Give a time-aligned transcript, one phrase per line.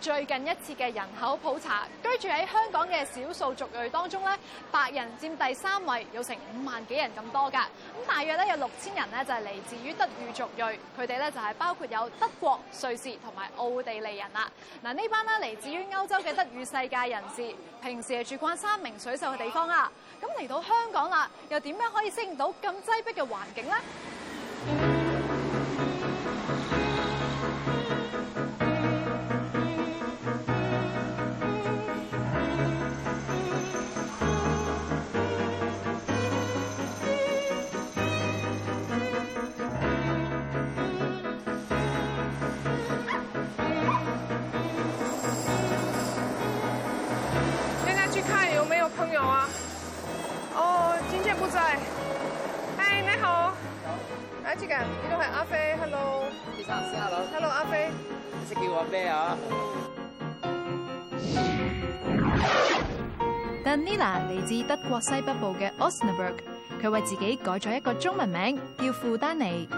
[0.00, 4.34] 最近一次嘅人口普查，居住喺香港嘅少數族裔當中咧，
[4.72, 7.58] 白人佔第三位，有成五萬幾人咁多噶。
[7.58, 10.60] 咁大約咧有六千人咧就係嚟自於德語族裔，
[10.98, 14.50] 佢哋咧就係包括有德國、瑞士同埋奧地利人啦。
[14.82, 19.92] 嗱呢班咧嚟自於歐洲嘅德語世界人士，平時係住慣山明水秀嘅地方啊。
[20.22, 23.74] 咁嚟到香港啦，又點樣可以适应到咁擠迫嘅環境咧？
[49.20, 49.44] 好啊，
[50.54, 51.78] 哦，今天不在。
[52.78, 53.52] 嗨，你好。
[53.84, 53.98] 好。
[54.46, 54.72] 嚟几个？
[54.80, 55.76] 呢度系阿飞。
[55.76, 56.24] Hello。
[56.56, 56.80] 你好。
[57.34, 57.90] Hello，阿飞。
[58.48, 59.36] 识叫我咩啊
[63.62, 66.40] d a n i l a 嚟自德国西北部嘅 Osnabrück，
[66.82, 69.68] 佢为自己改咗一个中文名叫傅丹尼。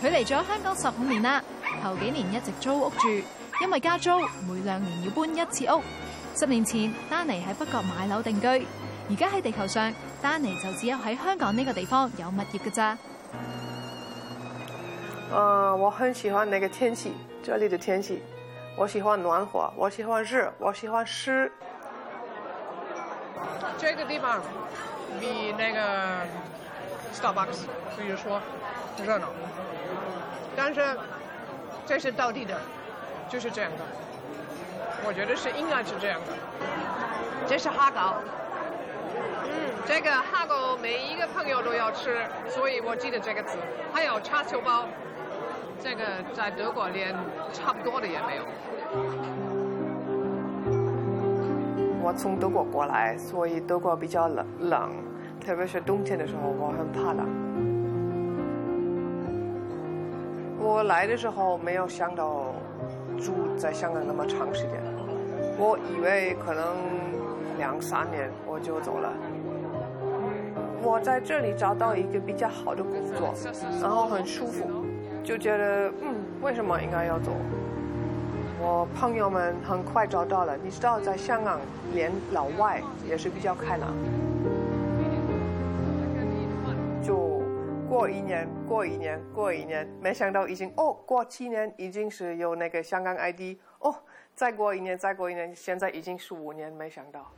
[0.00, 1.42] 佢嚟咗香港十五年啦，
[1.82, 3.08] 头几年一直租屋住。
[3.62, 4.10] 因为加租，
[4.48, 5.80] 每两年要搬一次屋。
[6.36, 12.98] 十年前，丹尼喺北角买楼定居，而家喺地球上，丹尼就只有喺香港呢个地方有物业嘅咋。
[15.32, 18.20] 啊，我很喜欢呢个天气，这里的天气，
[18.76, 21.50] 我喜欢暖和，我喜欢热，我喜欢湿。
[23.78, 24.40] 这个地方
[25.20, 26.26] 比那个
[27.14, 28.40] Starbucks，比如说
[29.06, 29.28] 热闹，
[30.56, 30.98] 但是
[31.86, 32.60] 这是到底的。
[33.32, 33.78] 就是这样的，
[35.08, 36.26] 我觉得是应该是这样的。
[37.46, 38.16] 这是哈糕，
[39.48, 39.50] 嗯，
[39.86, 42.18] 这个哈糕每一个朋友都要吃，
[42.50, 43.56] 所以我记得这个词。
[43.90, 44.86] 还有叉烧包，
[45.80, 46.04] 这个
[46.34, 47.16] 在德国连
[47.54, 48.42] 差不多的也没有。
[52.02, 54.92] 我从德国过来，所以德国比较冷，冷，
[55.40, 57.26] 特别是冬天的时候，我很怕冷。
[60.58, 62.54] 我来的时候没有想到。
[63.22, 64.72] 住在香港那么长时间，
[65.56, 66.64] 我以为可能
[67.56, 69.12] 两三年我就走了。
[70.84, 73.32] 我在这里找到一个比较好的工作，
[73.80, 74.66] 然后很舒服，
[75.22, 77.30] 就觉得嗯，为什么应该要走？
[78.60, 81.60] 我朋友们很快找到了，你知道，在香港
[81.94, 83.86] 连老外也是比较开朗。
[87.92, 93.94] 过一年，过一年，过一年，没想到已经哦，过七年已经是有那个香港 ID 哦。
[94.34, 97.30] 再过一年，再过一年，现在已经是五年，没想到。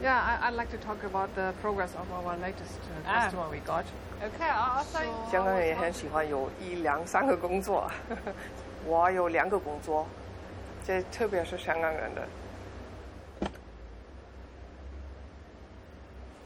[0.00, 3.82] Yeah, I'd like to talk about the progress of our latest customer we got.
[4.22, 5.02] Okay, 啊，三。
[5.28, 7.90] 香港人也很喜欢有一两三个工作。
[8.86, 10.06] 我有两个工作，
[10.86, 12.28] 这特别是香港人的。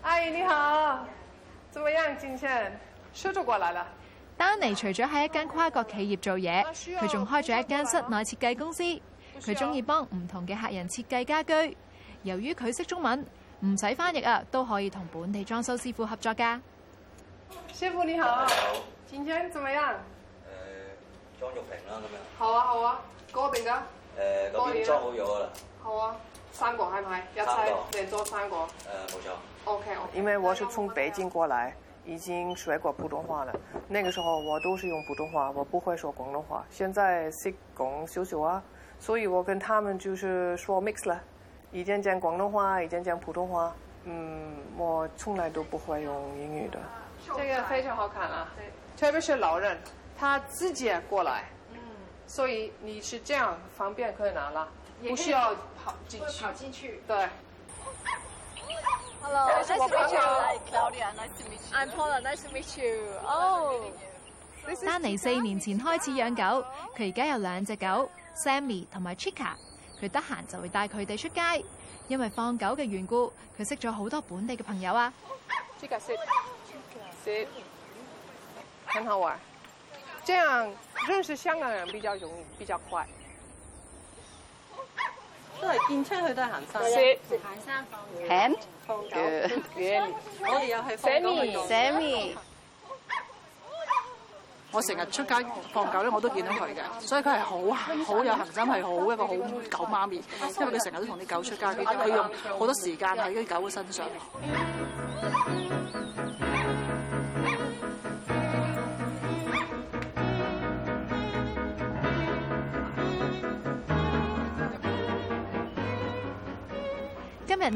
[0.03, 1.05] 阿姨你好。
[1.75, 2.49] 怎么样，先生，
[3.13, 3.85] 收咗过来了？
[4.37, 8.81] 丹尼除咗喺一间跨国企业做嘢，佢仲开咗一间室内设计公司。
[9.41, 11.77] 佢中意帮唔同嘅客人设计家居。
[12.23, 13.27] 由于佢识中文，
[13.67, 16.61] 唔使翻译啊，都可以同本地装修师傅合作噶。
[17.73, 18.47] 师傅你好。
[18.47, 18.47] 好。
[19.09, 19.89] 今天怎么样？
[20.47, 20.95] 诶，
[21.41, 22.23] 装玉平啦咁样。
[22.39, 23.01] 好啊，好啊，
[23.33, 23.83] 固定噶。
[24.19, 25.49] 诶，咁边装好咗啦。
[25.83, 26.15] 好啊，
[26.53, 27.21] 三个系咪？
[27.35, 28.57] 一齐，两桌三个。
[28.59, 29.37] 诶，冇错。
[29.65, 29.97] OK，OK。
[30.19, 31.75] 因为我是从北京过来，
[32.05, 33.53] 已经学过普通话了。
[33.89, 36.65] 那个时候我都是用普通话，我不会说广东话。
[36.71, 38.63] 现在是讲习习啊，
[38.99, 41.21] 所以我跟他们就是说 mix 了，
[41.73, 43.75] 一件讲广东话，一件讲普通话。
[44.05, 46.79] 嗯，我从来都不会用英语的。
[47.37, 48.67] 这个非常好看啊，对，
[48.99, 49.79] 特别是老人，
[50.19, 51.45] 他自己过来。
[51.73, 51.79] 嗯。
[52.27, 54.69] 所以你是这样方便可以拿了，
[55.09, 56.43] 不需要跑进去。
[56.45, 57.01] 跑进去。
[57.07, 57.27] 对。
[59.25, 60.61] Hello, nice to meet you.
[60.69, 61.75] Claudia, nice to meet you.
[61.75, 62.95] I'm Paula, nice to meet you.
[63.27, 63.91] Oh,
[64.85, 66.43] 丹尼四年前开始养狗，
[66.95, 69.53] 佢而家有两只狗，Sammy 同埋 Chica，
[70.01, 71.41] 佢得闲就会带佢哋出街。
[72.09, 75.11] 因为放狗嘅缘故，佢识咗好多本地嘅朋友啊。
[75.81, 76.19] Chica sit,
[77.25, 77.47] sit，
[78.87, 79.35] 很好
[81.37, 82.31] 香港人比比容
[82.61, 83.07] 易，快。
[85.61, 87.87] 都係見出去都係行山，食行山
[88.87, 89.71] 放狗，放狗，
[90.41, 91.69] 我哋又係放狗嘅用。
[91.69, 92.33] Sammy，
[94.73, 95.35] 我成日出街
[95.73, 97.75] 放狗咧，我都見到佢嘅，所以佢係好
[98.05, 102.25] 好有行心，係好一個好狗媽咪，因為佢成日都同啲狗出街，佢用
[102.59, 104.07] 好多時間喺啲狗嘅身上。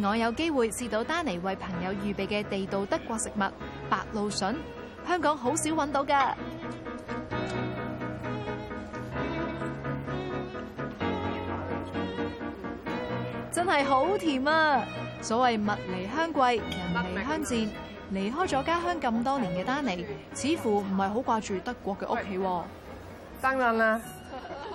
[0.03, 3.39] 我有机会试到丹尼为朋友预备嘅地道德国食物
[3.89, 4.55] 白露笋，
[5.07, 6.37] 香港好少揾到噶，
[13.51, 14.85] 真系好甜啊！
[15.23, 17.71] 所谓物离香贵，人离香贱，
[18.11, 20.05] 离开咗家乡咁多年嘅丹尼，
[20.35, 22.67] 似乎唔系好挂住德国嘅屋企。
[23.41, 23.99] 当然啦，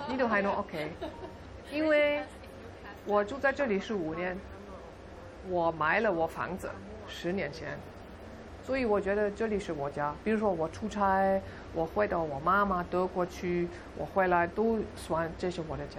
[0.08, 2.20] 呢度系我屋企，因为
[3.06, 4.36] 我住在这里是五年。
[5.50, 6.70] 我买了我房子，
[7.06, 7.76] 十年前，
[8.62, 10.14] 所以我觉得这里是我家。
[10.24, 11.40] 比如说我出差，
[11.74, 13.68] 我回到我妈妈德国去，
[13.98, 15.98] 我回来都算这是我的家。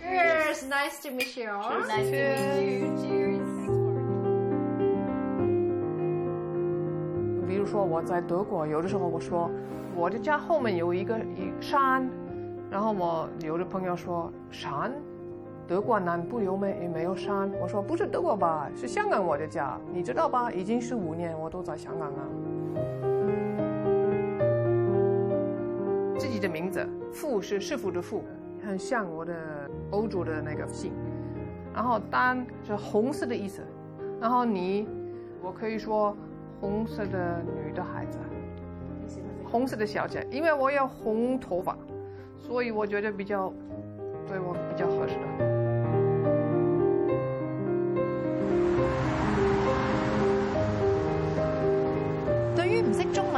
[0.00, 1.60] e s nice to meet you.
[1.86, 3.38] t you.
[7.48, 9.50] 比如说我在德国，有的时候我说
[9.96, 11.18] 我的家后面有一个
[11.58, 12.06] 山，
[12.70, 14.92] 然后我有的朋友说山。
[15.68, 17.52] 德国南部有没也没有山。
[17.60, 20.50] 我说不是德国吧，是香港，我的家，你知道吧？
[20.50, 22.22] 已经是五年，我都在香港了。
[26.18, 28.24] 自己的名字，傅是师傅的傅，
[28.66, 29.36] 很像我的
[29.90, 30.90] 欧洲的那个姓。
[31.74, 33.60] 然后丹是红色的意思，
[34.18, 34.88] 然后你，
[35.42, 36.16] 我可以说
[36.62, 38.18] 红色的女的孩子，
[39.44, 41.76] 红色的小姐，因为我有红头发，
[42.34, 43.52] 所以我觉得比较
[44.26, 45.16] 对我比较合适。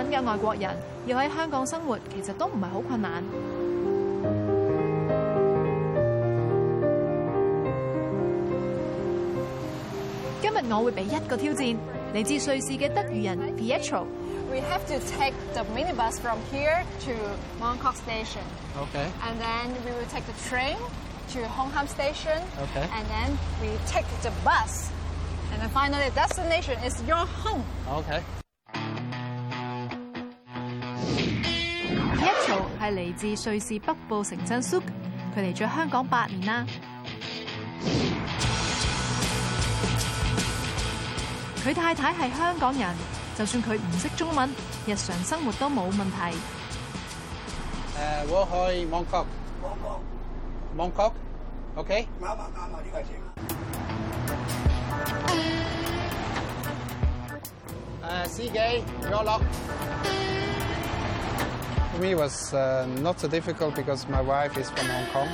[0.09, 0.77] 嘅外国人
[1.07, 3.23] 要喺香港生活，其实都唔系好困难。
[10.41, 11.67] 今日我会俾一个挑战，
[12.15, 14.05] 嚟自瑞士嘅德语人 Pietro。
[14.51, 17.13] We have to take the minibus from here to
[17.61, 18.43] Mong Kok Station.
[18.83, 19.07] Okay.
[19.23, 20.77] And then we will take the train
[21.35, 22.43] to Hong Kong Station.
[22.59, 22.83] Okay.
[22.93, 24.91] And then we take the bus.
[25.53, 27.63] And then finally, destination is your home.
[28.03, 28.21] Okay.
[32.91, 34.83] 嚟自瑞士北部城镇 Suk，
[35.37, 36.67] 佢嚟咗香港八年啦。
[41.65, 42.95] 佢太太系香港人，
[43.37, 44.49] 就算佢唔识中文，
[44.87, 46.17] 日常生活都冇问题。
[47.97, 49.25] 诶，我去芒克，
[49.63, 50.01] 芒克，
[50.77, 51.15] 芒克
[51.77, 52.09] ，OK？
[58.03, 59.41] 诶，司机，入落。
[61.93, 65.29] For me, it was uh, not so difficult because my wife is from Hong Kong.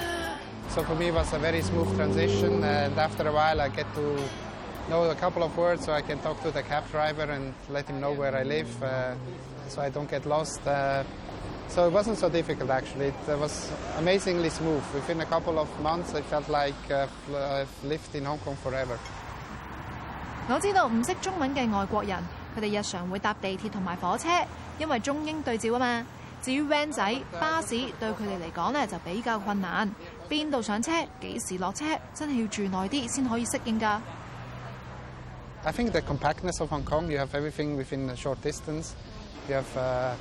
[0.70, 2.64] So for me, it was a very smooth transition.
[2.64, 4.16] And after a while, I get to
[4.88, 7.86] know a couple of words so I can talk to the cab driver and let
[7.88, 9.14] him know where I live uh,
[9.68, 10.66] so I don't get lost.
[10.66, 11.04] Uh,
[11.68, 13.08] so it wasn't so difficult actually.
[13.08, 14.82] It was amazingly smooth.
[14.94, 18.98] Within a couple of months, I felt like I've lived in Hong Kong forever.
[20.48, 22.16] 我知道唔識中文嘅外國人，
[22.56, 24.28] 佢哋日常會搭地鐵同埋火車，
[24.78, 26.06] 因為中英對照啊嘛。
[26.46, 27.02] 至於 van 仔、
[27.40, 29.92] 巴士對佢哋嚟講呢，就比較困難，
[30.30, 31.84] 邊度上車、幾時落車，
[32.14, 33.98] 真係要住耐啲先可以適應㗎。
[35.64, 38.90] I think the compactness of Hong Kong, you have everything within a short distance.
[39.48, 40.14] You have uh,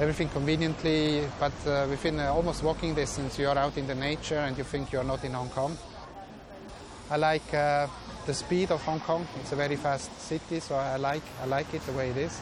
[0.00, 4.38] everything conveniently, but uh, within uh, almost walking distance, you are out in the nature
[4.38, 5.76] and you think you are not in Hong Kong.
[7.10, 7.90] I like the
[8.32, 9.26] speed of Hong Kong.
[9.42, 12.40] It's a very fast city, so I like I like it the way it is.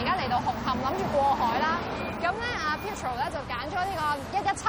[0.00, 1.76] 而家嚟到紅磡諗住過海啦，
[2.20, 4.02] 咁咧阿 p e t r o 咧就揀咗呢個
[4.34, 4.64] 一一七，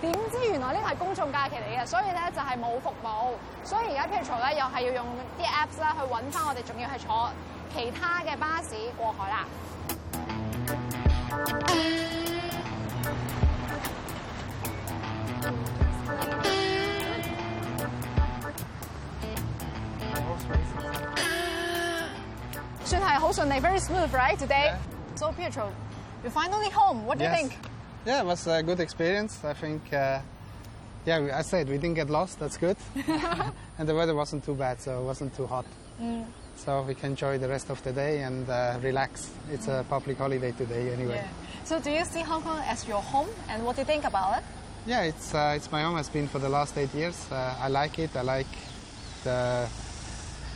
[0.00, 3.30] 點知原來呢個係公眾假期嚟嘅，所以咧就係冇服務，
[3.64, 5.06] 所以而家 p e t r o 咧又係要用
[5.38, 7.32] 啲 Apps 啦去揾翻我哋，仲要係坐
[7.76, 9.12] 其他嘅巴士過
[16.42, 16.61] 海啦。
[23.60, 24.74] very smooth right today.
[25.14, 25.72] So Pietro,
[26.22, 27.06] you're finally home.
[27.06, 27.56] What do you think?
[28.06, 29.38] Yeah, it was a good experience.
[29.44, 30.20] I think, uh,
[31.06, 32.38] yeah, I said we didn't get lost.
[32.40, 32.76] That's good.
[33.78, 35.66] and the weather wasn't too bad, so it wasn't too hot.
[36.00, 36.26] Mm.
[36.56, 39.30] So we can enjoy the rest of the day and uh, relax.
[39.50, 39.88] It's a mm.
[39.88, 41.16] public holiday today anyway.
[41.24, 41.64] Yeah.
[41.64, 44.38] So do you see Hong Kong as your home, and what do you think about
[44.38, 44.44] it?
[44.84, 45.96] Yeah, it's uh, it's my home.
[45.98, 47.16] It's been for the last eight years.
[47.30, 48.16] Uh, I like it.
[48.16, 48.50] I like
[49.22, 49.68] the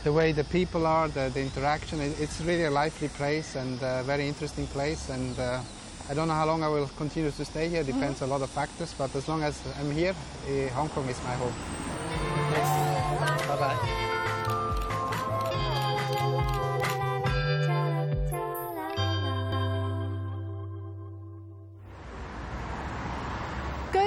[0.03, 1.99] the way the people are, the, the interaction.
[2.01, 5.09] it's really a lively place and a uh, very interesting place.
[5.09, 5.59] And uh,
[6.09, 7.83] I don't know how long I will continue to stay here.
[7.83, 8.25] Depends mm-hmm.
[8.29, 8.93] a lot of factors.
[8.97, 10.13] But as long as I'm here,
[10.45, 11.53] uh, Hong Kong is my home.
[13.47, 14.03] Bye bye.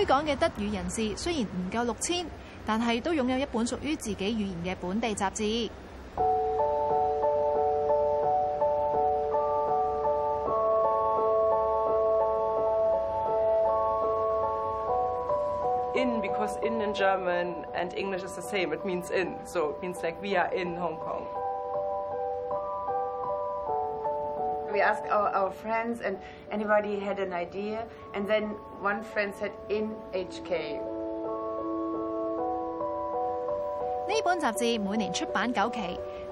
[0.00, 2.24] 居港嘅德語人士雖然唔夠六千。
[2.70, 5.42] 但系都拥有一本属于自己语言嘅本地杂志。
[15.96, 18.72] In because in in German and English is the same.
[18.72, 21.26] It means in, so it means like we are in Hong Kong.
[24.72, 26.16] We asked our friends and
[26.52, 27.82] anybody had an idea,
[28.14, 30.80] and then one friend said, in H K.
[34.10, 35.78] 呢本杂志每年出版九期，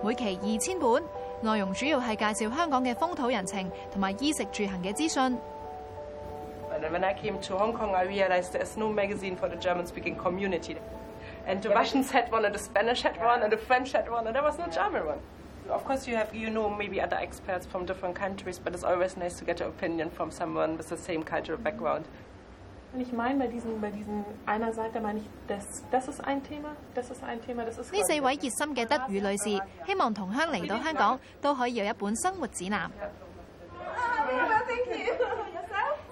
[0.03, 1.01] 每期二千本，
[1.41, 5.39] 内容主要系介绍香港嘅风土人情同埋衣食住行嘅资讯。
[6.71, 10.77] When I came to Hong Kong, I realized there's no magazine for the German-speaking community,
[11.47, 14.27] and the Russians had one, and the Spanish had one, and the French had one,
[14.27, 15.21] and there was no German one.
[15.69, 19.17] Of course, you have, you know, maybe other experts from different countries, but it's always
[19.17, 22.07] nice to get an opinion from someone with the same cultural background.
[22.93, 23.57] 呢四位熱
[28.57, 29.45] 心嘅德語女士，
[29.87, 32.91] 希望同鄉嚟到香港都可以有一本生活指南。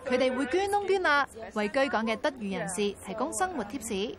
[0.05, 1.07] 佢哋會捐窿捐西，
[1.59, 4.15] 為居港嘅德語人士提供生活貼士。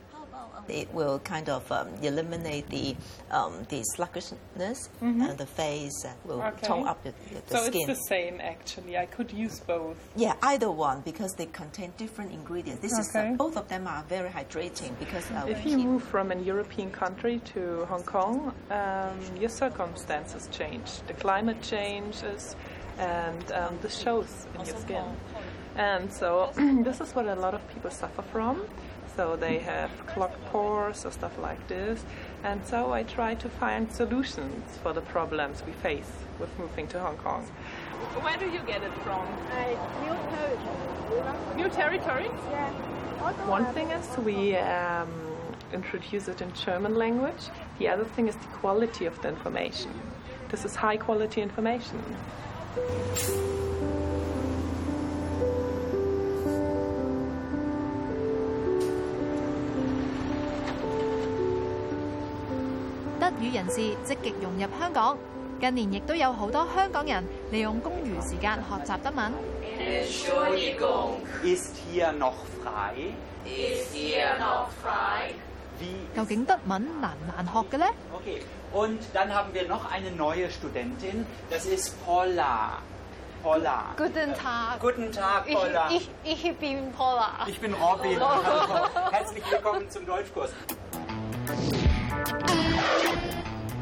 [0.69, 2.95] it will kind of um, eliminate the
[3.31, 5.21] um, the sluggishness mm-hmm.
[5.21, 6.67] and the face will okay.
[6.67, 7.73] tone up the, the so skin.
[7.73, 8.97] So it's the same actually.
[8.97, 9.97] I could use both.
[10.15, 12.81] Yeah, either one because they contain different ingredients.
[12.81, 13.29] This okay.
[13.29, 16.43] is uh, both of them are very hydrating because uh, if you move from an
[16.43, 21.01] European country to Hong Kong, um, your circumstances change.
[21.07, 22.55] The climate changes,
[22.97, 25.05] and um, this shows in your skin.
[25.75, 28.63] And so this is what a lot of people suffer from
[29.17, 32.03] so they have clogged pores or stuff like this.
[32.43, 36.99] And so I try to find solutions for the problems we face with moving to
[36.99, 37.41] Hong Kong.
[38.21, 39.25] Where do you get it from?
[39.51, 39.59] Uh,
[41.55, 41.65] new territory.
[41.65, 42.29] New territory?
[42.51, 42.73] Yeah.
[43.23, 45.09] Also One um, thing is we um,
[45.73, 47.49] introduce it in German language.
[47.79, 49.91] The other thing is the quality of the information.
[50.49, 51.99] This is high quality information.
[63.39, 65.15] 與人士積極融入香港，
[65.59, 69.31] 近年亦都有好多香港人利用工餘時間學習德文。
[76.15, 77.93] 究竟德文難唔難學嘅咧？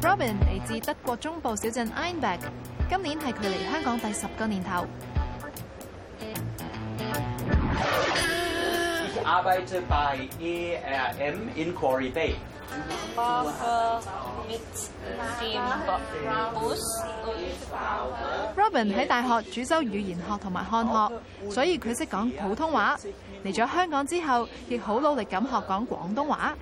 [0.02, 2.42] Robin 嚟自德国中部小镇 e i n b e r g
[2.90, 4.84] 今年系佢嚟香港第十个年头。
[18.56, 22.96] Robin 喺大學主修語言學同埋漢學，所以佢識講普通話。
[23.44, 26.56] 嚟咗香港之後，亦好努力咁學講廣東話。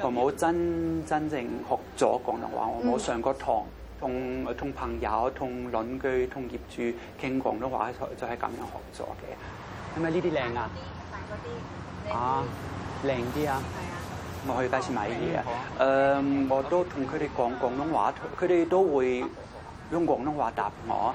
[0.00, 3.62] 我冇真真正學咗廣東話，我冇上过堂
[3.98, 6.82] 同同朋友、同鄰居、同業主
[7.22, 9.96] 傾廣東話就係咁樣學咗嘅。
[9.96, 10.70] 係咪呢啲靚啊？
[12.12, 12.44] 啊，
[13.06, 13.62] 靚啲啊！
[14.46, 16.18] 我去街市買嘢啊！
[16.18, 19.18] 誒，我都同佢哋講廣東話，佢哋都會
[19.92, 21.14] 用廣東話答我。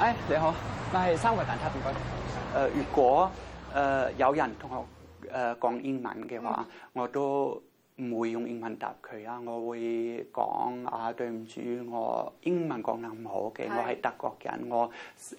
[0.00, 0.54] 誒你好，
[0.92, 2.68] 我係生活蛋誌編輯。
[2.68, 3.30] 誒，如果
[3.74, 4.86] 誒有人同我
[5.32, 7.62] 誒講英文嘅話，我都
[7.96, 9.40] 唔會用英文答佢啊！
[9.42, 14.90] 我會講啊，對唔住，我英文講得唔好嘅，我係德國人，我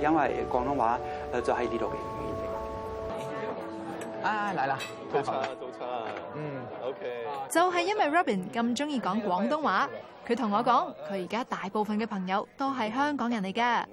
[0.00, 0.98] 因為廣東話
[1.34, 4.26] 誒就係呢度嘅語言嚟。
[4.26, 4.78] 啊，嚟啦！
[5.12, 5.88] 早餐，早餐。
[6.34, 7.26] 嗯，OK。
[7.48, 9.88] 就係因為 Robin 咁中意講廣東話，
[10.26, 13.84] 佢同我講，佢而家大部分嘅朋友都係香港人嚟㗎。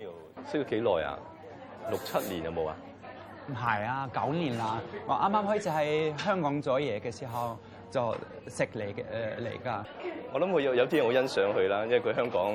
[0.52, 1.18] 識咗幾耐啊？
[1.90, 2.76] 六七年有冇啊？
[3.48, 4.80] 唔係啊，九年啦！
[5.08, 7.58] 我啱啱開始喺香港做嘢嘅時候
[7.90, 8.16] 就
[8.48, 9.02] 食嚟嘅誒
[9.38, 9.84] 嚟㗎。
[10.32, 12.52] 我諗佢有有啲人好欣賞佢啦，因為佢香港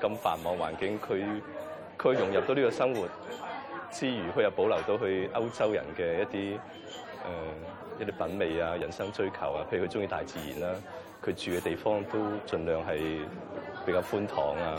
[0.00, 1.22] 咁繁忙環境，佢
[1.98, 3.08] 佢融入到呢個生活
[3.90, 6.58] 之餘，佢又保留到去歐洲人嘅一啲誒
[8.00, 9.64] 一啲品味啊、人生追求啊。
[9.72, 10.78] 譬如佢中意大自然啦，
[11.24, 12.98] 佢住嘅地方都盡量係
[13.86, 14.76] 比較寬敞啊、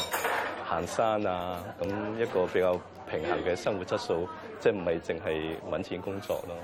[0.65, 1.87] 行山啊，咁
[2.21, 2.79] 一個比較。
[3.09, 6.55] 平衡嘅生活質素，即係唔係淨係揾錢工作咯。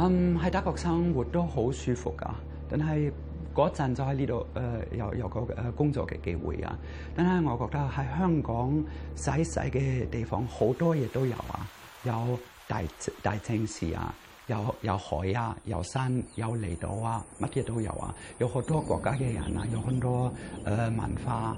[0.00, 2.32] 嗯，喺德國生活都好舒服噶，
[2.68, 3.10] 但係
[3.54, 4.46] 嗰陣就喺呢度
[4.92, 6.78] 誒有有個誒工作嘅機會啊。
[7.16, 8.84] 但係我覺得喺香港
[9.16, 11.66] 細細嘅地方好多嘢都有啊，
[12.04, 12.82] 有大
[13.22, 14.14] 大城市啊。
[14.48, 18.14] 有有海啊，有山，有離島啊，乜嘢都有啊。
[18.38, 20.32] 有好多國家嘅人啊，有好多
[20.64, 21.54] 誒文化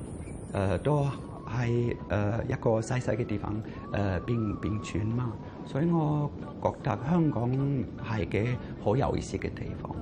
[0.52, 1.06] 誒，都
[1.48, 5.32] 係誒一個細細嘅地方誒并并存嘛。
[5.66, 6.28] 所以我
[6.60, 7.48] 覺得香港
[8.04, 9.94] 係嘅好有意思嘅地方。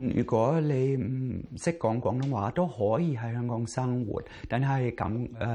[0.00, 5.46] 如果你唔識講廣東話，都可以喺香港生活，但係感诶、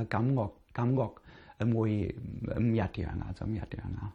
[0.00, 1.02] 誒感覺感覺
[1.78, 2.16] 會
[2.58, 3.60] 唔一樣啊，怎樣
[4.00, 4.10] 啊？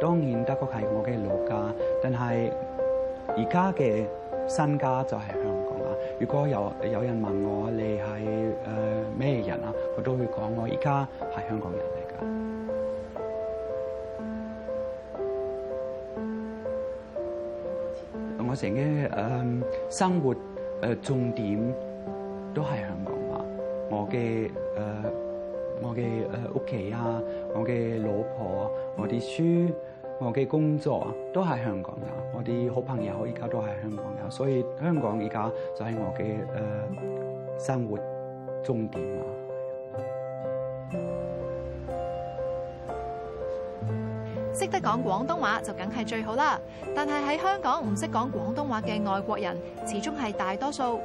[0.00, 2.50] 當然德國係我嘅老家，但係
[3.36, 4.04] 而家嘅
[4.46, 5.92] 新家就係香港啊。
[6.20, 12.48] 如果有有人問我你係誒咩人啊，我都會講我依家係香港人嚟㗎。
[18.50, 20.34] 我成日誒生活
[20.80, 21.74] 誒重點
[22.54, 23.44] 都係香港啊，
[23.90, 24.48] 我嘅誒。
[25.80, 27.22] 我嘅誒屋企啊，
[27.54, 29.72] 我嘅老婆，我啲書，
[30.18, 37.96] 我嘅工作都系香港噶，我啲好朋友依家都系香港噶，所以香港依家就係我嘅誒生活
[38.62, 39.24] 终點啊！
[44.52, 46.60] 识得讲广东话就梗系最好啦，
[46.94, 50.98] 但系喺香港唔识讲广东话嘅外国人，始终系大多数。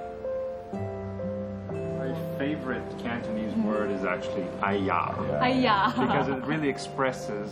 [2.43, 5.01] favorite Cantonese word is actually aya.
[5.47, 5.77] Aya.
[6.06, 7.49] Because it really expresses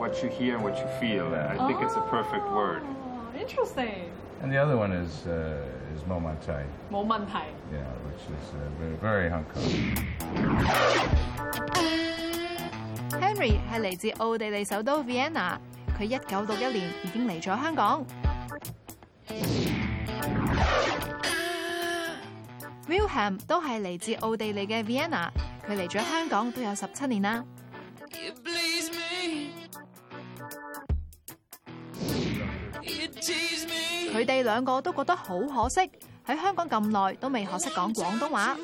[0.00, 1.26] what you hear and what you feel.
[1.34, 2.82] I think it's a perfect word.
[2.86, 3.98] Ah, interesting.
[4.40, 6.62] And the other one is uh, is momantai.
[6.94, 7.46] Momantai.
[7.78, 9.68] Yeah, which is uh, very, very Hong Kong.
[13.24, 15.58] Henry 係嚟自奧地利首都 Vienna，
[15.98, 18.06] 佢一九六一年已經嚟咗香港。
[22.88, 25.28] Wilhelm 都係嚟自奧地利嘅 Vienna，
[25.68, 27.44] 佢嚟咗香港都有十七年啦。
[34.10, 35.80] 佢哋兩個都覺得好可惜，
[36.26, 38.56] 喺香港咁耐都未學識講廣東話。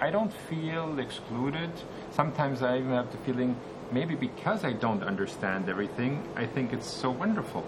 [0.00, 1.70] I don't feel excluded.
[2.12, 3.56] Sometimes I even have the feeling
[3.90, 7.64] maybe because I don't understand everything, I think it's so wonderful.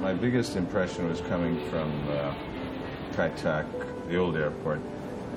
[0.00, 2.34] My biggest impression was coming from uh,
[3.14, 4.80] the old airport,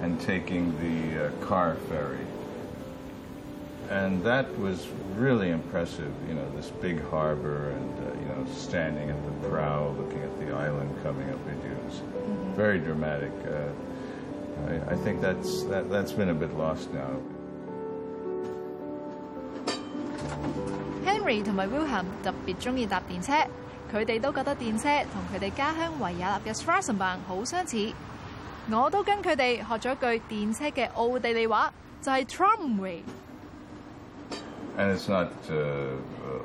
[0.03, 2.19] and taking the uh, car ferry
[3.91, 6.11] and that was really impressive.
[6.27, 10.33] You know, this big harbor and uh, you know standing at the prow, looking at
[10.39, 11.75] the island coming up into you.
[11.75, 12.53] It was mm-hmm.
[12.55, 13.33] very dramatic.
[13.45, 13.69] Uh,
[14.71, 17.13] I, I, think that's that, that's been a bit lost now.
[21.05, 23.45] Henry 同埋 Wilhelm 特別中意搭電車，
[23.93, 27.91] 佢哋都覺得電車同佢哋家鄉維也納嘅 Straßenbahn 好相似。
[28.69, 32.99] 我都跟佢哋學咗句電車嘅奧地利話，就係、是、Tramway。
[34.81, 35.91] and it's not uh,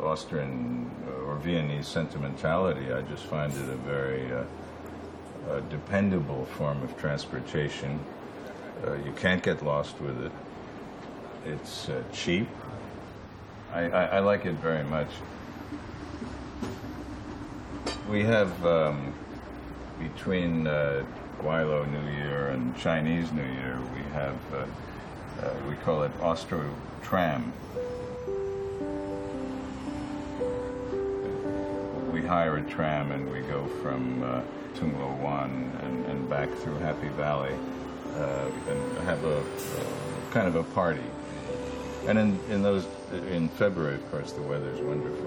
[0.05, 0.91] Austrian
[1.27, 2.93] or Viennese sentimentality.
[2.93, 4.45] I just find it a very uh,
[5.55, 7.99] a dependable form of transportation.
[8.87, 10.33] Uh, you can't get lost with it.
[11.47, 12.47] It's uh, cheap.
[13.73, 15.09] I, I, I, like it very much.
[18.11, 19.15] We have um,
[19.99, 21.05] between uh,
[21.41, 26.63] Guilo New Year and Chinese New Year, we have uh, we call it Austro
[27.03, 27.53] Tram
[32.27, 34.41] hire a tram and we go from uh,
[34.75, 37.55] Tung Lo Wan and, and back through Happy Valley
[38.15, 39.43] uh, and have a,
[40.33, 41.05] kind of a party.
[42.07, 42.87] And in, in those
[43.33, 45.27] in February, of course, the weather is wonderful.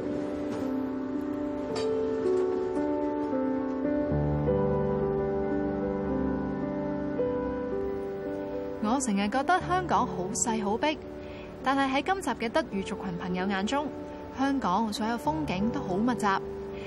[8.82, 10.98] 我成日覺得香港好細好逼，
[11.64, 13.88] 但係喺今集嘅德語族群朋友眼中，
[14.38, 16.59] 香港所有風景都好密集。